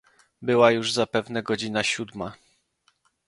"Była 0.41 0.71
już 0.71 0.91
zapewne 0.93 1.43
godzina 1.43 1.83
siódma." 1.83 2.35